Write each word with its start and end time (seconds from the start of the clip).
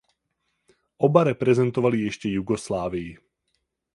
Oba 0.97 1.23
reprezentovali 1.23 1.99
ještě 2.01 2.29
Jugoslávii. 2.29 3.17